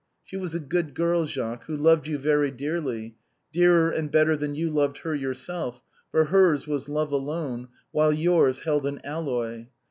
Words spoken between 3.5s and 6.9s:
dearer and better than you loved her yourself, for hers was